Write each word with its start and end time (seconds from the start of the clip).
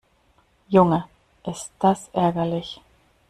Junge, 0.71 1.03
ist 1.45 1.71
das 1.77 2.09
ärgerlich! 2.11 2.81